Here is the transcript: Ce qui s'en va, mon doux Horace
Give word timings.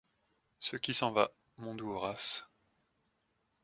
Ce 0.59 0.77
qui 0.77 0.95
s'en 0.95 1.11
va, 1.11 1.29
mon 1.57 1.75
doux 1.75 1.91
Horace 1.91 2.49